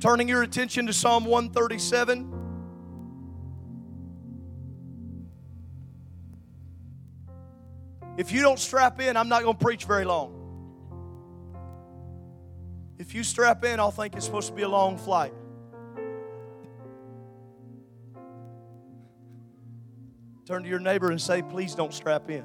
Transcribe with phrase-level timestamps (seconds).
[0.00, 2.34] Turning your attention to Psalm 137.
[8.16, 10.34] If you don't strap in, I'm not going to preach very long.
[12.98, 15.32] If you strap in, I'll think it's supposed to be a long flight.
[20.46, 22.44] Turn to your neighbor and say, please don't strap in.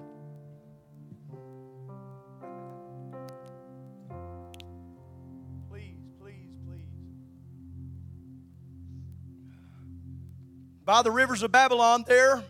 [10.94, 12.44] By the rivers of Babylon, there,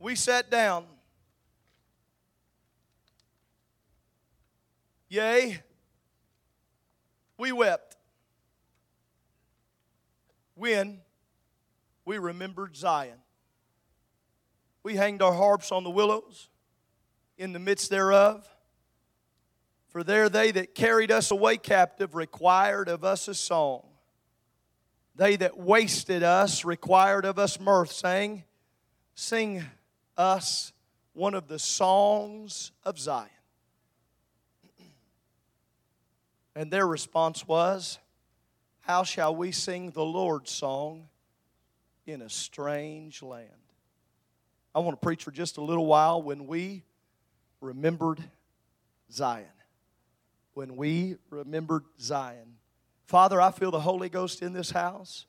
[0.00, 0.86] we sat down.
[5.08, 5.60] Yea,
[7.38, 7.96] we wept
[10.56, 10.98] when
[12.04, 13.18] we remembered Zion.
[14.82, 16.48] We hanged our harps on the willows
[17.38, 18.48] in the midst thereof.
[19.90, 23.93] For there they that carried us away captive required of us a song.
[25.16, 28.44] They that wasted us required of us mirth, saying,
[29.14, 29.64] Sing
[30.16, 30.72] us
[31.12, 33.28] one of the songs of Zion.
[36.56, 37.98] And their response was,
[38.80, 41.08] How shall we sing the Lord's song
[42.06, 43.50] in a strange land?
[44.74, 46.82] I want to preach for just a little while when we
[47.60, 48.20] remembered
[49.12, 49.46] Zion.
[50.54, 52.56] When we remembered Zion.
[53.06, 55.26] Father, I feel the Holy Ghost in this house.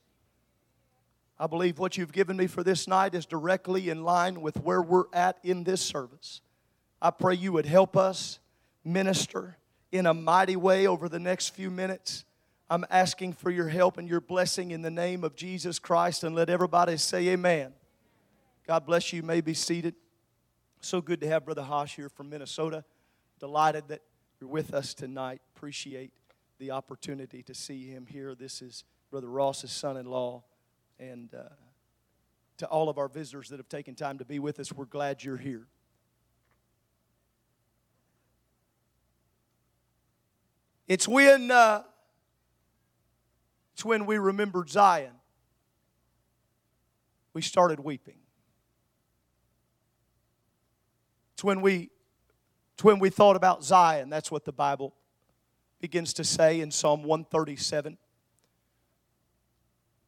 [1.38, 4.80] I believe what you've given me for this night is directly in line with where
[4.80, 6.40] we're at in this service.
[7.00, 8.38] I pray you would help us
[8.84, 9.58] minister
[9.92, 12.24] in a mighty way over the next few minutes.
[12.70, 16.34] I'm asking for your help and your blessing in the name of Jesus Christ and
[16.34, 17.74] let everybody say amen.
[18.66, 19.18] God bless you.
[19.18, 19.94] you may be seated.
[20.80, 22.84] So good to have Brother Hosh here from Minnesota.
[23.38, 24.00] Delighted that
[24.40, 25.40] you're with us tonight.
[25.54, 26.12] Appreciate
[26.58, 28.34] the opportunity to see him here.
[28.34, 30.42] This is Brother Ross's son in law.
[30.98, 31.42] And uh,
[32.58, 35.22] to all of our visitors that have taken time to be with us, we're glad
[35.22, 35.66] you're here.
[40.88, 41.82] It's when, uh,
[43.74, 45.12] it's when we remembered Zion,
[47.34, 48.18] we started weeping.
[51.34, 51.90] It's when we,
[52.74, 54.08] it's when we thought about Zion.
[54.08, 54.94] That's what the Bible
[55.86, 57.96] begins to say in Psalm 137.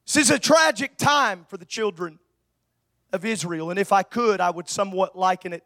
[0.04, 2.18] This is a tragic time for the children
[3.12, 5.62] of Israel, and if I could, I would somewhat liken it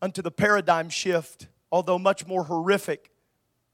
[0.00, 3.10] unto the paradigm shift, although much more horrific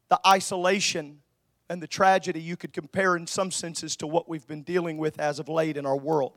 [0.09, 1.21] the isolation
[1.69, 5.21] and the tragedy you could compare in some senses to what we've been dealing with
[5.21, 6.33] as of late in our world.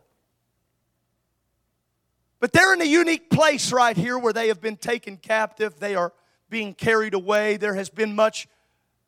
[2.39, 5.79] But they're in a unique place right here where they have been taken captive.
[5.79, 6.13] They are
[6.49, 7.57] being carried away.
[7.57, 8.47] There has been much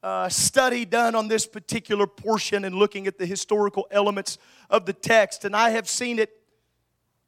[0.02, 4.38] uh, study done on this particular portion and looking at the historical elements
[4.70, 5.46] of the text.
[5.46, 6.32] And I have seen it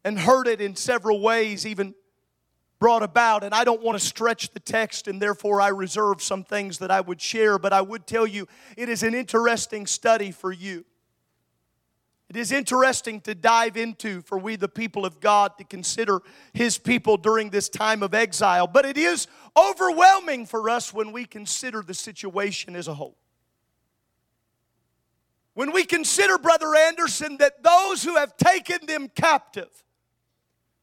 [0.03, 1.93] and heard it in several ways, even
[2.79, 3.43] brought about.
[3.43, 6.91] And I don't want to stretch the text, and therefore I reserve some things that
[6.91, 10.85] I would share, but I would tell you it is an interesting study for you.
[12.31, 16.21] It is interesting to dive into for we, the people of God, to consider
[16.53, 18.67] His people during this time of exile.
[18.67, 19.27] But it is
[19.57, 23.17] overwhelming for us when we consider the situation as a whole.
[25.55, 29.83] When we consider, Brother Anderson, that those who have taken them captive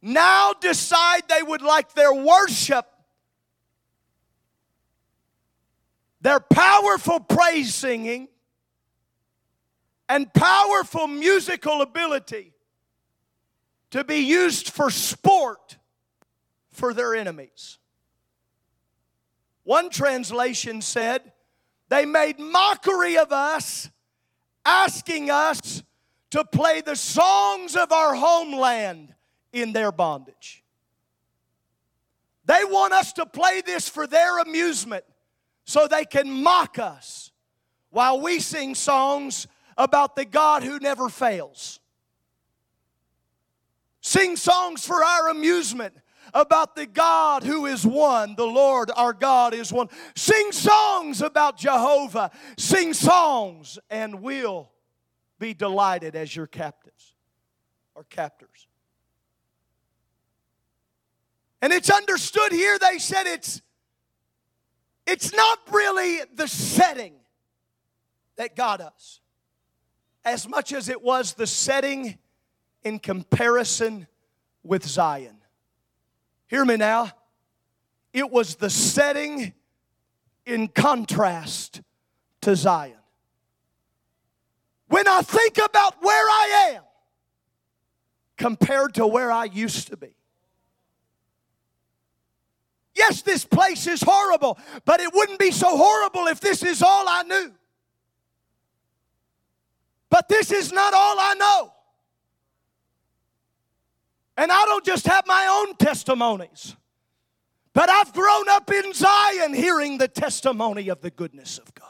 [0.03, 2.84] now decide they would like their worship,
[6.20, 8.28] their powerful praise singing,
[10.09, 12.55] and powerful musical ability
[13.91, 15.77] to be used for sport
[16.71, 17.79] for their enemies.
[19.65, 21.33] One translation said,
[21.89, 23.91] They made mockery of us,
[24.65, 25.83] asking us
[26.31, 29.15] to play the songs of our homeland
[29.53, 30.63] in their bondage.
[32.45, 35.05] They want us to play this for their amusement
[35.65, 37.31] so they can mock us
[37.91, 39.47] while we sing songs
[39.78, 41.78] about the God who never fails.
[44.01, 45.95] Sing songs for our amusement
[46.34, 48.34] about the God who is one.
[48.36, 49.89] The Lord our God is one.
[50.15, 52.30] Sing songs about Jehovah.
[52.59, 54.71] Sing songs and we'll
[55.39, 57.15] be delighted as your captives
[57.95, 58.66] or captors.
[61.63, 63.63] And it's understood here, they said it's,
[65.07, 67.15] it's not really the setting
[68.36, 69.21] that got us
[70.33, 72.19] as much as it was the setting
[72.83, 74.07] in comparison
[74.63, 75.36] with Zion.
[76.47, 77.10] Hear me now.
[78.13, 79.53] It was the setting
[80.47, 81.83] in contrast
[82.42, 82.95] to Zion.
[84.89, 86.83] when I think about where I am
[88.36, 90.15] compared to where I used to be.
[92.95, 97.04] Yes, this place is horrible, but it wouldn't be so horrible if this is all
[97.09, 97.53] I knew.
[100.10, 101.72] But this is not all I know.
[104.37, 106.77] And I don't just have my own testimonies,
[107.75, 111.89] but I've grown up in Zion hearing the testimony of the goodness of God.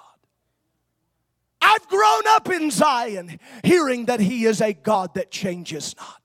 [1.60, 6.22] I've grown up in Zion hearing that He is a God that changes not.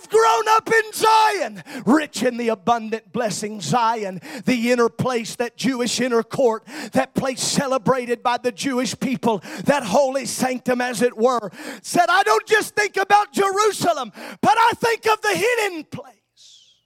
[0.00, 5.56] I've grown up in Zion, rich in the abundant blessing, Zion, the inner place, that
[5.56, 11.16] Jewish inner court, that place celebrated by the Jewish people, that holy sanctum, as it
[11.16, 11.50] were.
[11.82, 16.76] Said, I don't just think about Jerusalem, but I think of the hidden place.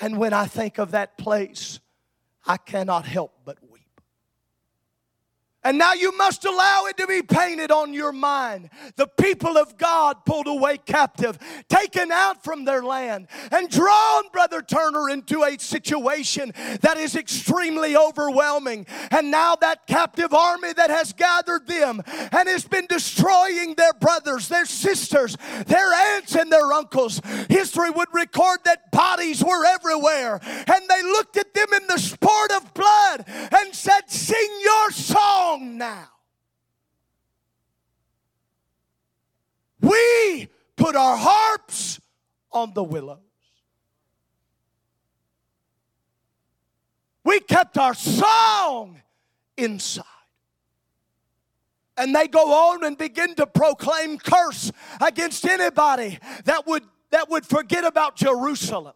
[0.00, 1.80] And when I think of that place,
[2.46, 3.58] I cannot help but
[5.64, 8.68] and now you must allow it to be painted on your mind.
[8.96, 11.38] The people of God pulled away captive,
[11.68, 16.52] taken out from their land, and drawn Brother Turner into a situation
[16.82, 18.86] that is extremely overwhelming.
[19.10, 24.48] And now that captive army that has gathered them and has been destroying their brothers,
[24.48, 27.20] their sisters, their aunts, and their uncles.
[27.48, 30.40] History would record that bodies were everywhere.
[30.42, 35.53] And they looked at them in the sport of blood and said, Sing your song
[35.60, 36.08] now.
[39.80, 42.00] We put our harps
[42.52, 43.18] on the willows.
[47.24, 49.00] We kept our song
[49.56, 50.04] inside.
[51.96, 57.46] And they go on and begin to proclaim curse against anybody that would, that would
[57.46, 58.94] forget about Jerusalem.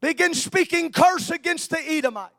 [0.00, 2.34] Begin speaking curse against the Edomites.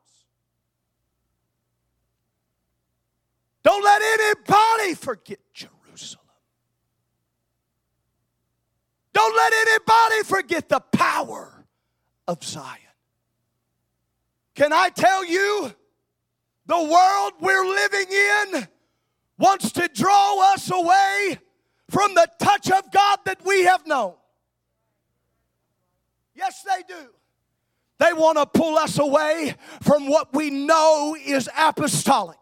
[3.64, 6.26] Don't let anybody forget Jerusalem.
[9.14, 11.66] Don't let anybody forget the power
[12.28, 12.78] of Zion.
[14.56, 15.74] Can I tell you,
[16.66, 18.68] the world we're living in
[19.40, 21.40] wants to draw us away
[21.90, 24.14] from the touch of God that we have known.
[26.36, 27.10] Yes, they do.
[27.98, 32.38] They want to pull us away from what we know is apostolic.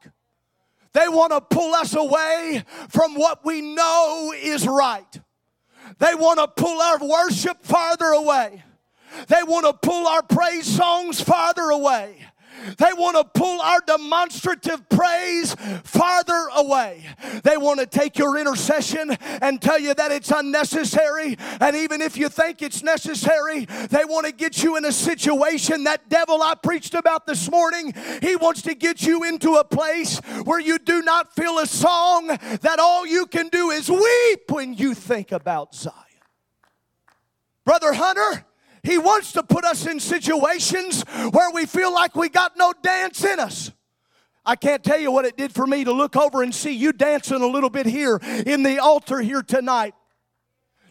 [0.93, 5.19] They want to pull us away from what we know is right.
[5.99, 8.63] They want to pull our worship farther away.
[9.27, 12.25] They want to pull our praise songs farther away.
[12.77, 17.05] They want to pull our demonstrative praise farther away.
[17.43, 19.11] They want to take your intercession
[19.41, 21.37] and tell you that it's unnecessary.
[21.59, 25.83] And even if you think it's necessary, they want to get you in a situation.
[25.83, 30.19] That devil I preached about this morning, he wants to get you into a place
[30.43, 34.73] where you do not feel a song, that all you can do is weep when
[34.73, 35.93] you think about Zion.
[37.65, 38.45] Brother Hunter,
[38.87, 43.23] he wants to put us in situations where we feel like we got no dance
[43.23, 43.71] in us.
[44.45, 46.93] I can't tell you what it did for me to look over and see you
[46.93, 49.93] dancing a little bit here in the altar here tonight.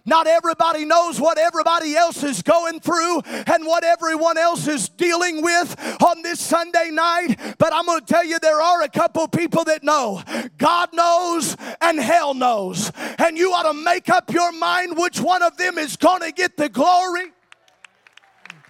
[0.09, 5.43] Not everybody knows what everybody else is going through and what everyone else is dealing
[5.43, 9.27] with on this Sunday night, but I'm going to tell you there are a couple
[9.27, 10.23] people that know.
[10.59, 12.93] God knows and hell knows.
[13.19, 16.31] And you ought to make up your mind which one of them is going to
[16.31, 17.33] get the glory.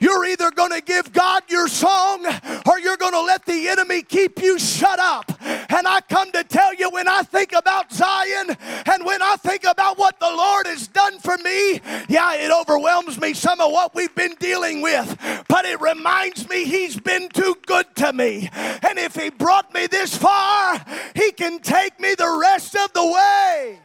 [0.06, 2.24] You're either going to give God your song
[2.64, 5.32] or you're going to let the enemy keep you shut up.
[5.40, 9.64] And I come to tell you when I think about Zion and when I think
[9.64, 13.96] about what the Lord has done for me, yeah, it overwhelms me some of what
[13.96, 18.48] we've been dealing with, but it reminds me He's been too good to me.
[18.54, 20.86] And if He brought me this far,
[21.16, 23.80] He can take me the rest of the way.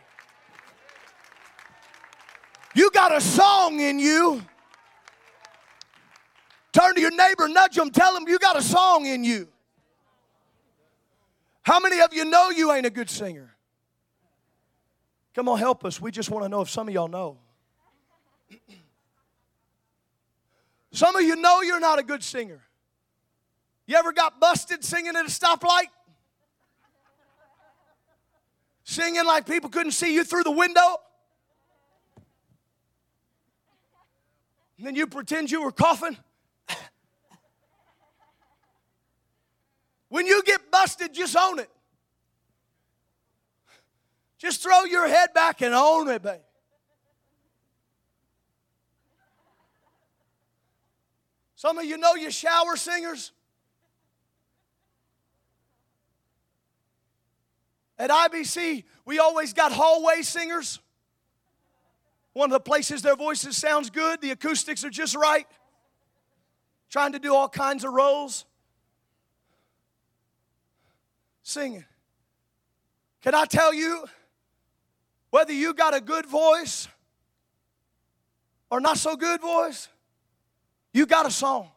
[2.76, 4.44] You got a song in you.
[6.72, 9.48] Turn to your neighbor, nudge them, tell them you got a song in you.
[11.64, 13.56] How many of you know you ain't a good singer?
[15.34, 16.02] Come on, help us.
[16.02, 17.38] We just want to know if some of y'all know.
[20.94, 22.62] Some of you know you're not a good singer.
[23.88, 25.86] You ever got busted singing at a stoplight?
[28.84, 30.98] Singing like people couldn't see you through the window?
[34.78, 36.18] And then you pretend you were coughing?
[40.12, 41.70] When you get busted, just own it.
[44.38, 46.38] Just throw your head back and own it, baby.
[51.56, 53.32] Some of you know you shower singers.
[57.98, 60.82] At IBC, we always got hallway singers.
[62.34, 65.48] One of the places their voices sounds good, the acoustics are just right.
[66.90, 68.44] Trying to do all kinds of roles.
[71.44, 71.86] Singing.
[73.22, 74.06] Can I tell you,
[75.30, 76.88] whether you got a good voice
[78.70, 79.88] or not so good voice,
[80.94, 81.70] you got a song.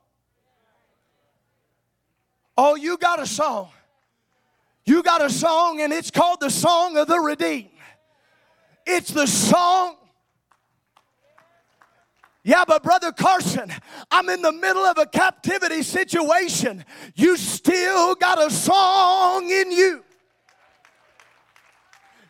[2.57, 3.71] Oh, you got a song.
[4.87, 7.71] You got a song, and it's called the Song of the Redeemed.
[8.87, 9.97] It's the song
[12.45, 13.73] yeah, but Brother Carson,
[14.11, 16.85] I'm in the middle of a captivity situation.
[17.15, 20.05] You still got a song in you.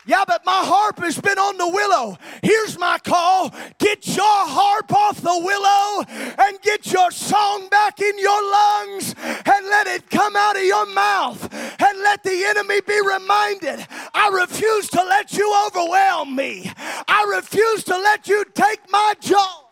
[0.07, 2.17] Yeah, but my harp has been on the willow.
[2.43, 6.05] Here's my call get your harp off the willow
[6.47, 10.87] and get your song back in your lungs and let it come out of your
[10.93, 17.33] mouth and let the enemy be reminded I refuse to let you overwhelm me, I
[17.35, 19.64] refuse to let you take my job.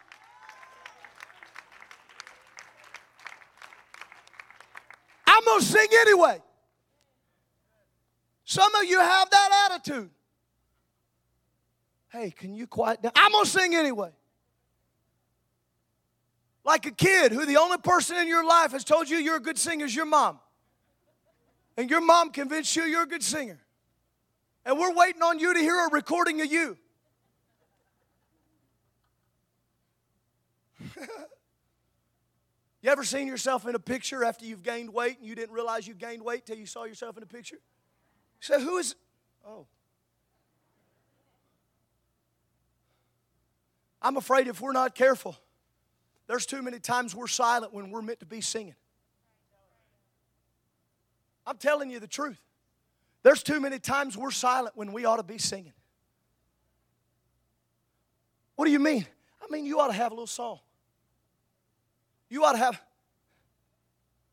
[5.42, 6.40] I'm going to sing anyway.
[8.44, 10.10] Some of you have that attitude.
[12.10, 13.12] Hey, can you quiet down?
[13.16, 14.10] I'm going to sing anyway.
[16.64, 19.40] Like a kid who the only person in your life has told you you're a
[19.40, 20.38] good singer is your mom.
[21.76, 23.58] And your mom convinced you you're a good singer.
[24.64, 26.78] And we're waiting on you to hear a recording of you.
[32.82, 35.86] You ever seen yourself in a picture after you've gained weight and you didn't realize
[35.86, 37.58] you gained weight till you saw yourself in a picture?
[38.40, 38.96] So who is
[39.46, 39.66] Oh.
[44.00, 45.36] I'm afraid if we're not careful,
[46.26, 48.74] there's too many times we're silent when we're meant to be singing.
[51.46, 52.40] I'm telling you the truth.
[53.22, 55.72] There's too many times we're silent when we ought to be singing.
[58.56, 59.06] What do you mean?
[59.40, 60.58] I mean, you ought to have a little song.
[62.32, 62.80] You ought to have.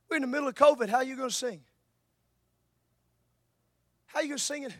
[0.08, 0.88] We're in the middle of COVID.
[0.88, 1.60] How are you going to sing?
[4.06, 4.74] How are you going to sing it?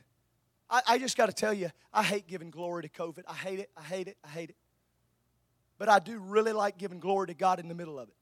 [0.70, 3.24] I, I just got to tell you, I hate giving glory to COVID.
[3.28, 3.70] I hate it.
[3.76, 4.16] I hate it.
[4.24, 4.56] I hate it.
[5.78, 8.16] But I do really like giving glory to God in the middle of it.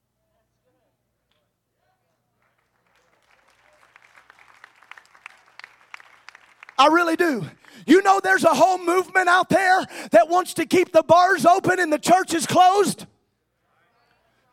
[6.76, 7.46] I really do.
[7.86, 11.80] You know, there's a whole movement out there that wants to keep the bars open
[11.80, 13.06] and the churches closed.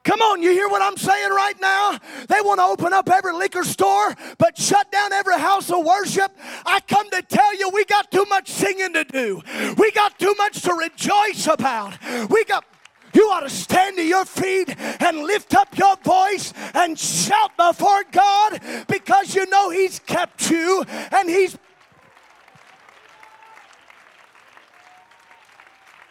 [0.05, 1.99] Come on, you hear what I'm saying right now?
[2.29, 6.31] They want to open up every liquor store, but shut down every house of worship.
[6.67, 9.41] I come to tell you, we got too much singing to do.
[9.79, 11.97] We got too much to rejoice about.
[12.29, 12.65] We got.
[13.15, 18.03] You ought to stand to your feet and lift up your voice and shout before
[18.11, 21.57] God because you know He's kept you and He's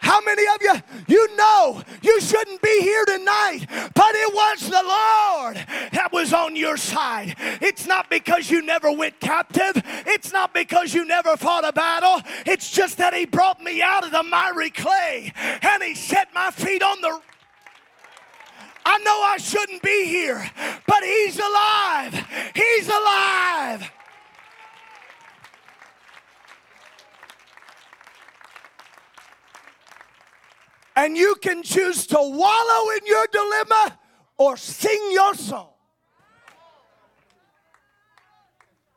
[0.04, 0.74] How many of you,
[1.08, 5.56] you know you shouldn't be here tonight, but it was the Lord
[5.94, 7.38] that was on your side.
[7.62, 12.22] It's not because you never went captive, it's not because you never fought a battle,
[12.46, 16.52] it's just that He brought me out of the miry clay and He set my
[16.52, 17.22] feet on the
[18.86, 20.52] I know I shouldn't be here,
[20.86, 22.28] but he's alive.
[22.54, 23.90] He's alive.
[31.04, 34.00] And you can choose to wallow in your dilemma
[34.38, 35.68] or sing your song.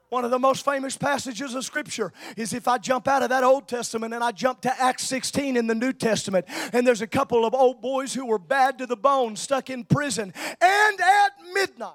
[0.09, 3.43] One of the most famous passages of Scripture is if I jump out of that
[3.43, 7.09] Old Testament and I jump to Acts 16 in the New Testament, and there's a
[7.09, 11.31] couple of old boys who were bad to the bone, stuck in prison, and at
[11.53, 11.95] midnight.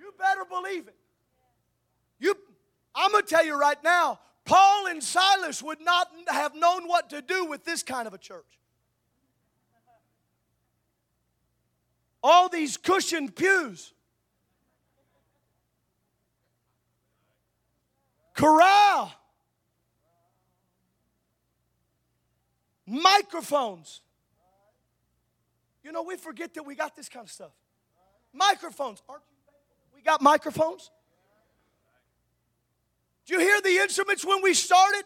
[0.00, 0.96] You better believe it.
[2.18, 2.34] You,
[2.92, 7.10] I'm going to tell you right now, Paul and Silas would not have known what
[7.10, 8.44] to do with this kind of a church.
[12.22, 13.92] All these cushioned pews,
[18.34, 19.12] corral,
[22.86, 24.00] microphones.
[25.82, 27.52] You know, we forget that we got this kind of stuff.
[28.32, 29.02] Microphones.
[29.06, 30.90] Aren't you thankful we got microphones?
[33.26, 35.04] Did you hear the instruments when we started?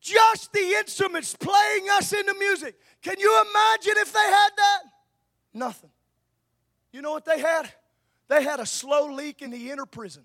[0.00, 2.76] Just the instruments playing us into music.
[3.02, 4.80] Can you imagine if they had that?
[5.52, 5.90] Nothing.
[6.92, 7.72] You know what they had?
[8.28, 10.24] They had a slow leak in the inner prison.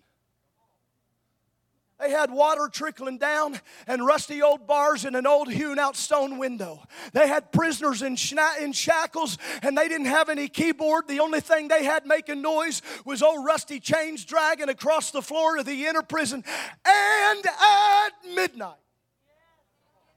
[2.00, 6.38] They had water trickling down and rusty old bars in an old hewn out stone
[6.38, 6.84] window.
[7.14, 11.08] They had prisoners in, schna- in shackles and they didn't have any keyboard.
[11.08, 15.58] The only thing they had making noise was old rusty chains dragging across the floor
[15.58, 16.44] of the inner prison.
[16.86, 18.76] And at midnight,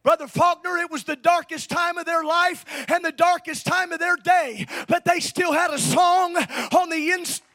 [0.03, 3.99] Brother Faulkner, it was the darkest time of their life and the darkest time of
[3.99, 7.46] their day, but they still had a song on the inside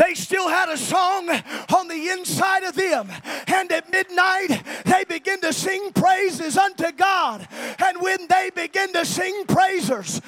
[0.00, 1.28] They still had a song
[1.76, 3.10] on the inside of them.
[3.46, 7.46] And at midnight, they begin to sing praises unto God.
[7.78, 10.22] And when they begin to sing praisers,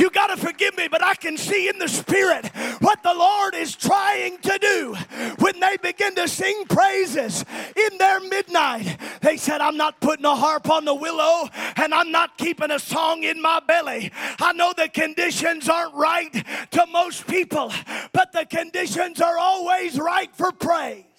[0.00, 2.46] You got to forgive me, but I can see in the spirit
[2.80, 4.96] what the Lord is trying to do.
[5.40, 7.44] When they begin to sing praises
[7.76, 12.10] in their midnight, they said, I'm not putting a harp on the willow and I'm
[12.10, 14.10] not keeping a song in my belly.
[14.40, 16.32] I know the conditions aren't right
[16.70, 17.70] to most people,
[18.14, 21.09] but the conditions are always right for praise.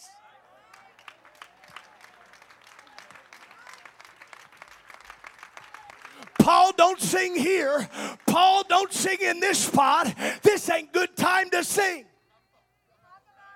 [6.43, 7.88] Paul, don't sing here.
[8.27, 10.13] Paul, don't sing in this spot.
[10.41, 12.05] This ain't good time to sing.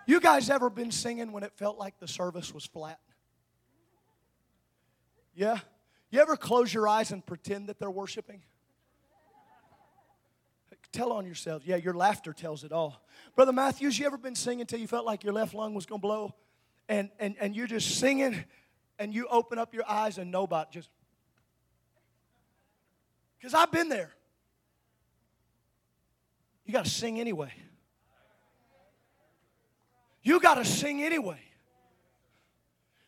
[0.08, 3.00] You guys ever been singing when it felt like the service was flat?
[5.34, 5.60] Yeah?
[6.12, 8.42] You ever close your eyes and pretend that they're worshiping?
[10.92, 11.64] Tell on yourself.
[11.66, 13.04] Yeah, your laughter tells it all.
[13.36, 15.98] Brother Matthews, you ever been singing until you felt like your left lung was to
[15.98, 16.34] blow?
[16.88, 18.46] And, and, and you're just singing
[18.98, 20.90] and you open up your eyes and nobody just
[23.38, 24.12] because I've been there.
[26.66, 27.54] You got to sing anyway.
[30.24, 31.40] You got to sing anyway.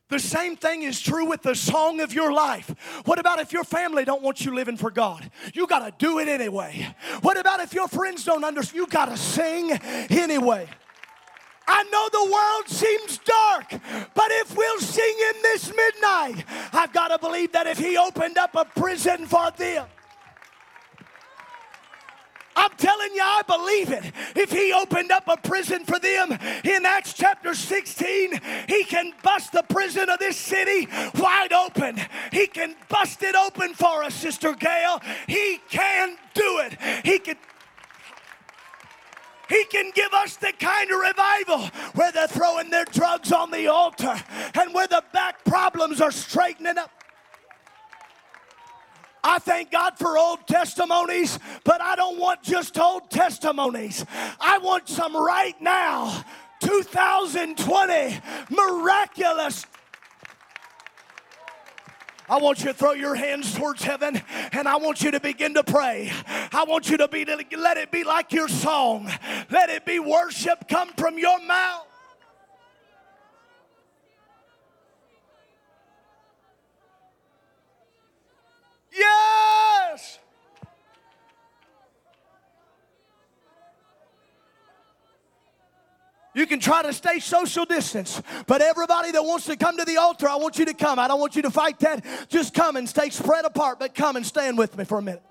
[0.10, 2.74] The same thing is true with the song of your life.
[3.04, 5.30] What about if your family don't want you living for God?
[5.54, 6.96] You got to do it anyway.
[7.22, 8.78] What about if your friends don't understand?
[8.78, 10.70] You got to sing anyway.
[11.68, 13.70] I know the world seems dark,
[14.14, 18.38] but if we'll sing in this midnight, I've got to believe that if He opened
[18.38, 19.88] up a prison for them,
[22.58, 24.12] I'm telling you, I believe it.
[24.36, 26.32] If he opened up a prison for them
[26.64, 30.88] in Acts chapter 16, he can bust the prison of this city
[31.20, 32.02] wide open.
[32.32, 35.00] He can bust it open for us, Sister Gail.
[35.28, 36.78] He can do it.
[37.06, 37.38] He can.
[39.50, 43.68] He can give us the kind of revival where they're throwing their drugs on the
[43.68, 44.22] altar
[44.56, 46.92] and where the back problems are straightening up.
[49.28, 54.06] I thank God for old testimonies, but I don't want just old testimonies.
[54.40, 56.24] I want some right now.
[56.62, 59.68] 2020 miraculous
[62.30, 65.54] I want you to throw your hands towards heaven and I want you to begin
[65.54, 66.12] to pray.
[66.52, 69.10] I want you to be let it be like your song.
[69.50, 71.87] Let it be worship come from your mouth.
[78.98, 80.20] Yes!
[86.34, 89.98] You can try to stay social distance, but everybody that wants to come to the
[89.98, 91.00] altar, I want you to come.
[91.00, 92.06] I don't want you to fight that.
[92.30, 95.24] Just come and stay spread apart, but come and stand with me for a minute.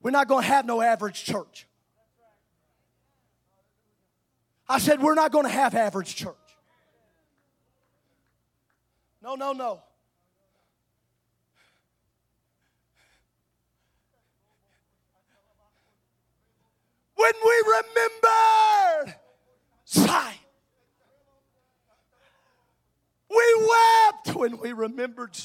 [0.00, 1.66] We're not going to have no average church.
[4.68, 6.34] I said, We're not going to have average church.
[9.22, 9.82] No, no, no.
[17.14, 19.16] When we remembered
[19.86, 20.34] Zion,
[23.28, 25.36] we wept when we remembered.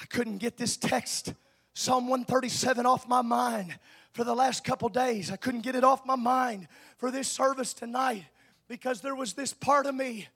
[0.00, 1.32] I couldn't get this text,
[1.72, 3.78] Psalm 137, off my mind
[4.14, 5.30] for the last couple days.
[5.30, 8.24] I couldn't get it off my mind for this service tonight
[8.68, 10.28] because there was this part of me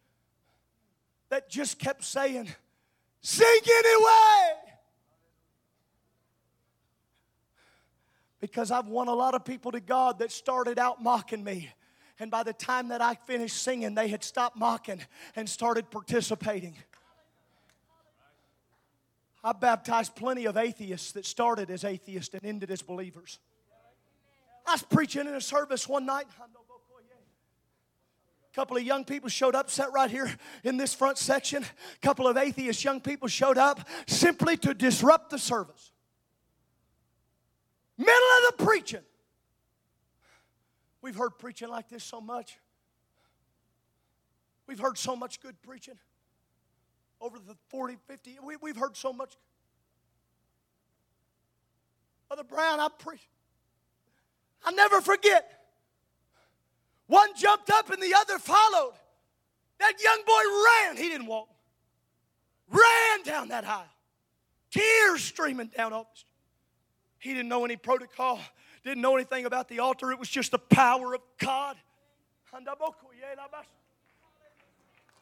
[1.30, 2.48] that just kept saying,
[3.22, 4.74] Sing anyway.
[8.40, 11.70] Because I've won a lot of people to God that started out mocking me.
[12.20, 15.00] And by the time that I finished singing, they had stopped mocking
[15.34, 16.76] and started participating.
[19.42, 23.38] I baptized plenty of atheists that started as atheists and ended as believers.
[24.68, 26.26] I was preaching in a service one night.
[28.52, 30.30] A couple of young people showed up, sat right here
[30.62, 31.62] in this front section.
[31.62, 35.92] A couple of atheist young people showed up simply to disrupt the service.
[37.96, 39.00] Middle of the preaching.
[41.00, 42.58] We've heard preaching like this so much.
[44.66, 45.98] We've heard so much good preaching
[47.22, 48.38] over the 40, 50.
[48.44, 49.34] We, we've heard so much.
[52.28, 53.26] Brother Brown, I preach.
[54.64, 55.50] I never forget.
[57.06, 58.92] One jumped up and the other followed.
[59.78, 60.96] That young boy ran.
[60.96, 61.48] He didn't walk.
[62.70, 63.84] Ran down that aisle.
[64.70, 66.06] Tears streaming down off.
[67.18, 68.38] He didn't know any protocol,
[68.84, 70.12] didn't know anything about the altar.
[70.12, 71.76] It was just the power of God.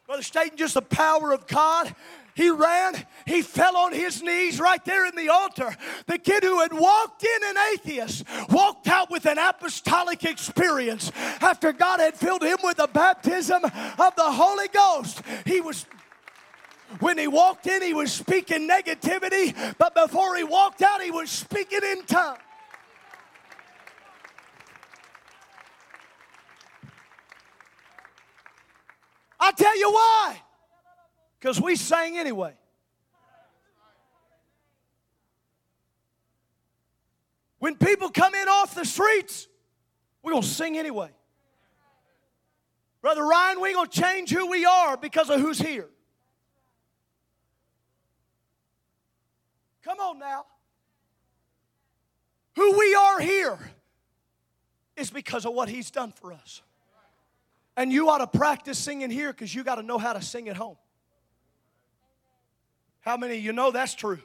[0.07, 1.93] Brother Staten, just the power of God.
[2.33, 2.93] He ran,
[3.25, 5.75] he fell on his knees right there in the altar.
[6.05, 11.73] The kid who had walked in an atheist walked out with an apostolic experience after
[11.73, 15.21] God had filled him with the baptism of the Holy Ghost.
[15.45, 15.85] He was
[17.01, 21.29] when he walked in, he was speaking negativity, but before he walked out, he was
[21.29, 22.39] speaking in tongues.
[29.47, 30.41] I'll tell you why.
[31.39, 32.53] Because we sang anyway.
[37.59, 39.47] When people come in off the streets,
[40.21, 41.11] we're going to sing anyway.
[43.01, 45.87] Brother Ryan, we're going to change who we are because of who's here.
[49.81, 50.45] Come on now.
[52.57, 53.57] Who we are here
[54.97, 56.61] is because of what He's done for us.
[57.77, 60.49] And you ought to practice singing here because you got to know how to sing
[60.49, 60.77] at home.
[63.01, 64.19] How many of you know that's true?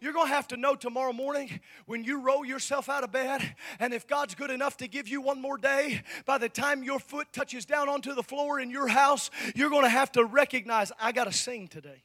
[0.00, 3.54] You're going to have to know tomorrow morning when you roll yourself out of bed,
[3.80, 7.00] and if God's good enough to give you one more day, by the time your
[7.00, 10.92] foot touches down onto the floor in your house, you're going to have to recognize,
[11.00, 12.02] I got to sing today.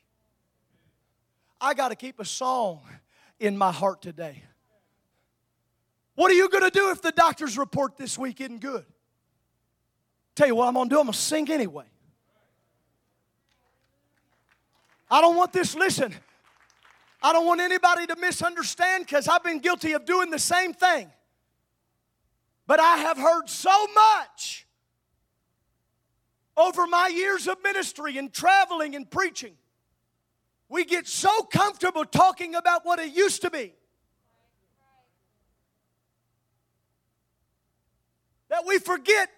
[1.61, 2.81] I got to keep a song
[3.39, 4.43] in my heart today.
[6.15, 8.85] What are you going to do if the doctor's report this week isn't good?
[10.39, 11.83] Tell you what I'm going to do, I'm going to sing anyway.
[15.11, 16.15] I don't want this, listen,
[17.21, 21.11] I don't want anybody to misunderstand because I've been guilty of doing the same thing.
[22.67, 24.65] But I have heard so much
[26.55, 29.55] over my years of ministry and traveling and preaching.
[30.69, 33.73] We get so comfortable talking about what it used to be
[38.47, 39.29] that we forget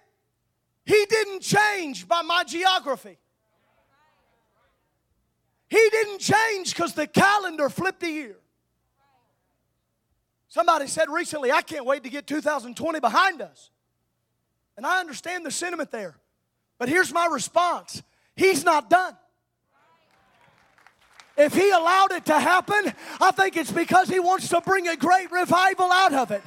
[0.86, 3.18] he didn't change by my geography.
[5.70, 8.36] He didn't change because the calendar flipped a year.
[10.50, 13.70] Somebody said recently, I can't wait to get 2020 behind us.
[14.76, 16.18] And I understand the sentiment there.
[16.78, 18.04] But here's my response
[18.36, 19.16] He's not done.
[21.38, 24.98] If He allowed it to happen, I think it's because He wants to bring a
[24.98, 26.42] great revival out of it.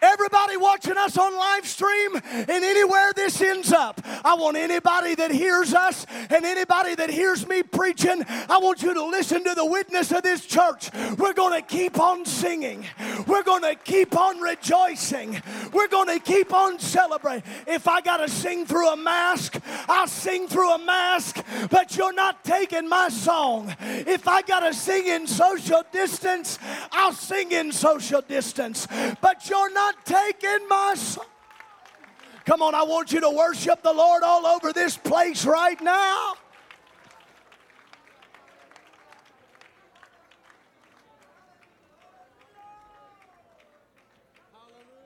[0.00, 5.30] Everybody watching us on live stream and anywhere this ends up, I want anybody that
[5.30, 9.64] hears us and anybody that hears me preaching, I want you to listen to the
[9.64, 10.90] witness of this church.
[11.16, 12.86] We're going to keep on singing.
[13.26, 15.42] We're going to keep on rejoicing.
[15.72, 17.42] We're going to keep on celebrating.
[17.66, 22.12] If I got to sing through a mask, I'll sing through a mask, but you're
[22.12, 23.74] not taking my song.
[23.80, 26.58] If I got to sing in social distance,
[26.92, 28.86] I'll sing in social distance,
[29.20, 31.24] but you're not not taking my soul.
[32.44, 36.34] Come on, I want you to worship the Lord all over this place right now.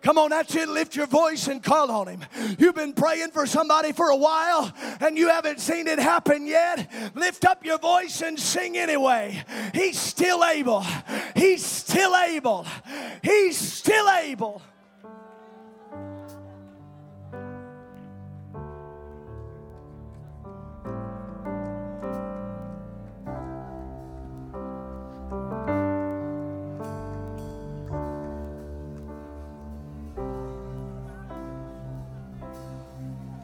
[0.02, 0.68] Come on, that's it.
[0.68, 2.24] Lift your voice and call on Him.
[2.58, 6.90] You've been praying for somebody for a while and you haven't seen it happen yet.
[7.14, 9.44] Lift up your voice and sing anyway.
[9.72, 10.84] He's still able.
[11.36, 12.66] He's still able.
[13.22, 14.60] He's still able.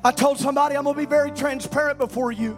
[0.09, 2.57] I told somebody I'm going to be very transparent before you.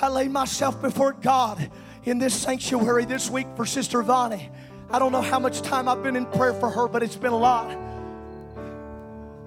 [0.00, 1.70] I laid myself before God
[2.04, 4.48] in this sanctuary this week for Sister Vonnie.
[4.88, 7.34] I don't know how much time I've been in prayer for her, but it's been
[7.34, 7.70] a lot.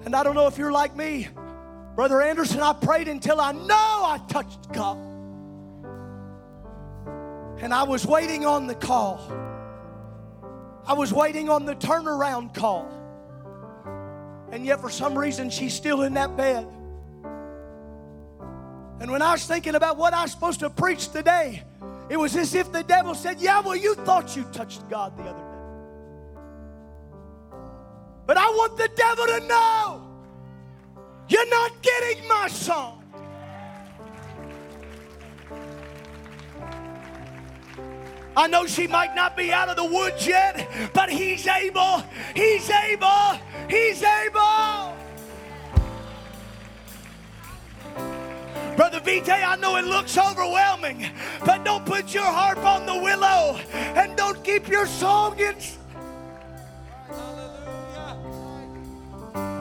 [0.04, 1.26] And I don't know if you're like me.
[1.96, 4.98] Brother Anderson, I prayed until I know I touched God.
[7.58, 9.18] And I was waiting on the call.
[10.86, 12.88] I was waiting on the turnaround call.
[14.54, 16.64] And yet, for some reason, she's still in that bed.
[19.00, 21.64] And when I was thinking about what I was supposed to preach today,
[22.08, 25.24] it was as if the devil said, Yeah, well, you thought you touched God the
[25.24, 25.44] other day.
[28.26, 30.06] But I want the devil to know
[31.28, 33.03] You're not getting my song.
[38.36, 42.02] I know she might not be out of the woods yet, but he's able.
[42.34, 43.38] He's able.
[43.68, 44.96] He's able.
[48.76, 51.08] Brother Vite, I know it looks overwhelming,
[51.44, 55.54] but don't put your harp on the willow and don't keep your song in.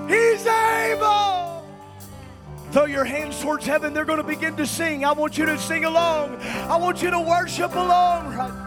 [0.09, 1.42] He's able.
[2.73, 3.93] Throw your hands towards heaven.
[3.93, 5.05] They're going to begin to sing.
[5.05, 6.37] I want you to sing along.
[6.41, 8.63] I want you to worship along right